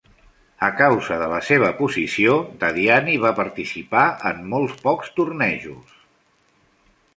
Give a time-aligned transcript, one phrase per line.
[0.67, 5.97] A causa de la seva posició, Dadiani va participar en molt pocs tornejos.